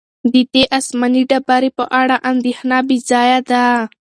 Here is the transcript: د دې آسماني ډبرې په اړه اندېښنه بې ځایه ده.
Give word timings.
د 0.31 0.33
دې 0.53 0.63
آسماني 0.77 1.23
ډبرې 1.29 1.69
په 1.77 1.85
اړه 2.01 2.15
اندېښنه 2.31 2.77
بې 2.87 2.97
ځایه 3.09 3.39
ده. 3.49 3.65